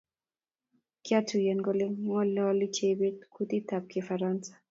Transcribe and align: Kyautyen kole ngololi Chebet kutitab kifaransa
Kyautyen 1.03 1.59
kole 1.65 1.85
ngololi 2.03 2.67
Chebet 2.75 3.17
kutitab 3.33 3.83
kifaransa 3.91 4.51